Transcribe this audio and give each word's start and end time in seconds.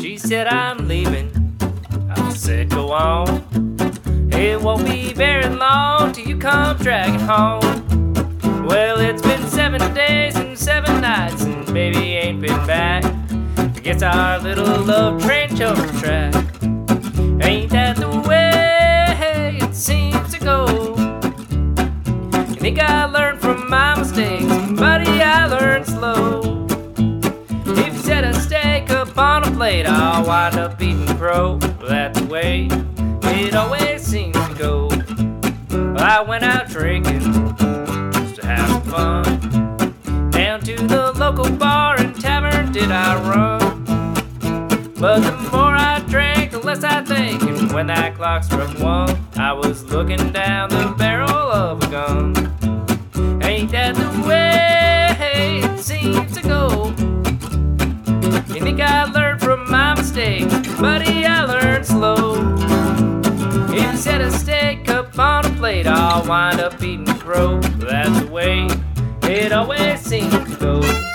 She 0.00 0.16
said, 0.16 0.46
I'm 0.46 0.86
leaving. 0.86 1.56
I 2.08 2.32
said, 2.32 2.70
go 2.70 2.92
on. 2.92 3.44
It 4.32 4.60
won't 4.62 4.84
be 4.84 5.12
very 5.12 5.48
long 5.48 6.12
till 6.12 6.24
you 6.24 6.38
come 6.38 6.76
dragging 6.76 7.18
home. 7.18 8.14
Well, 8.64 9.00
it's 9.00 9.20
been 9.22 9.42
seven 9.48 9.80
days 9.94 10.36
and 10.36 10.56
seven 10.56 11.00
nights, 11.00 11.42
and 11.42 11.66
baby 11.74 12.14
ain't 12.14 12.40
been 12.40 12.64
back. 12.64 13.04
I 13.58 13.80
guess 13.80 14.00
our 14.02 14.38
little 14.38 14.82
love 14.84 15.20
train 15.20 15.48
chose 15.56 15.76
the 15.76 15.98
track. 15.98 16.34
Ain't 17.44 17.72
that 17.72 17.96
the 17.96 18.24
way 18.28 19.58
it 19.60 19.74
seems 19.74 20.32
to 20.32 20.38
go? 20.38 20.94
I 22.32 22.44
think 22.54 22.78
I 22.78 23.06
learned 23.06 23.40
from 23.40 23.68
my 23.68 23.98
mistakes, 23.98 24.44
buddy, 24.78 25.22
I 25.22 25.46
learned 25.46 25.86
slow. 25.86 26.66
If 27.66 28.06
you 28.06 28.12
a 28.12 28.32
steak 28.34 28.57
up 28.57 28.57
on 29.18 29.44
a 29.44 29.50
plate, 29.50 29.84
I'll 29.84 30.24
wind 30.24 30.56
up 30.56 30.80
eating 30.80 31.06
crow. 31.18 31.58
That's 31.80 32.20
the 32.20 32.26
way 32.26 32.68
it 33.24 33.54
always 33.54 34.02
seems 34.02 34.36
to 34.36 34.54
go. 34.54 34.88
I 35.96 36.22
went 36.22 36.44
out 36.44 36.68
drinking 36.68 37.20
just 38.12 38.36
to 38.36 38.46
have 38.46 38.84
fun. 38.84 39.24
Down 40.30 40.60
to 40.60 40.76
the 40.86 41.12
local 41.16 41.50
bar 41.50 41.98
and 41.98 42.18
tavern 42.20 42.72
did 42.72 42.90
I 42.92 43.16
run. 43.28 43.84
But 44.94 45.20
the 45.20 45.36
more 45.50 45.74
I 45.74 46.00
drank, 46.08 46.52
the 46.52 46.58
less 46.58 46.84
I 46.84 47.02
think. 47.02 47.42
And 47.42 47.72
when 47.72 47.88
that 47.88 48.14
clock 48.14 48.44
struck 48.44 48.78
one, 48.78 49.16
I 49.36 49.52
was 49.52 49.84
looking 49.84 50.32
down 50.32 50.70
the 50.70 50.94
barrel 50.96 51.30
of 51.30 51.82
a 51.82 51.86
gun. 51.88 52.57
Buddy? 60.18 61.24
I 61.24 61.44
learned 61.44 61.86
slow. 61.86 62.34
You 63.72 63.96
set 63.96 64.20
a 64.20 64.32
steak 64.32 64.88
up 64.88 65.16
on 65.18 65.46
a 65.46 65.50
plate, 65.50 65.86
I'll 65.86 66.26
wind 66.26 66.60
up 66.60 66.82
eating 66.82 67.06
crow. 67.06 67.60
That's 67.60 68.20
the 68.20 68.26
way 68.26 68.68
it 69.22 69.52
always 69.52 70.00
seems 70.00 70.32
to 70.32 70.56
go. 70.58 71.07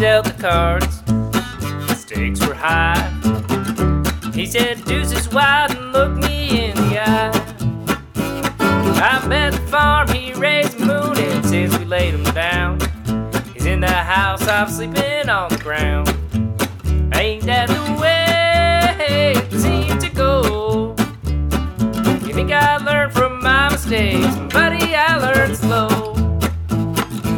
Dealt 0.00 0.24
the 0.24 0.32
cards, 0.32 1.02
the 1.02 1.94
stakes 1.94 2.40
were 2.46 2.54
high. 2.54 2.96
He 4.32 4.46
said, 4.46 4.82
Deuces 4.86 5.28
wide 5.28 5.76
and 5.76 5.92
looked 5.92 6.16
me 6.24 6.70
in 6.70 6.74
the 6.74 7.02
eye. 7.06 7.30
I 8.96 9.26
bet 9.28 9.52
the 9.52 9.58
farm 9.68 10.08
he 10.08 10.32
raised 10.32 10.78
the 10.78 10.86
moon 10.86 11.18
and 11.18 11.44
since 11.44 11.76
we 11.76 11.84
laid 11.84 12.14
him 12.14 12.24
down, 12.32 12.80
he's 13.52 13.66
in 13.66 13.80
the 13.80 13.88
house, 13.88 14.48
I'm 14.48 14.70
sleeping 14.70 15.28
on 15.28 15.50
the 15.50 15.58
ground. 15.58 16.08
Ain't 17.14 17.44
that 17.44 17.68
the 17.68 18.00
way 18.00 19.36
it 19.36 19.52
seemed 19.52 20.00
to 20.00 20.08
go? 20.08 20.94
You 22.26 22.32
think 22.32 22.52
I 22.52 22.78
learned 22.78 23.12
from 23.12 23.42
my 23.42 23.68
mistakes, 23.68 24.34
buddy? 24.54 24.94
I 24.94 25.18
learned 25.18 25.58
slow. 25.58 26.14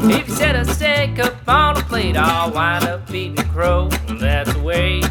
If 0.09 0.29
you 0.29 0.35
set 0.37 0.55
a 0.55 0.65
steak 0.65 1.19
up 1.19 1.49
on 1.49 1.82
a 1.93 1.95
plate, 1.95 2.17
I'll 2.17 2.51
wind 2.51 2.85
up 2.85 3.11
eating 3.13 3.37
crow. 3.49 3.89
That's 4.09 4.53
the 4.53 4.61
way 4.61 5.03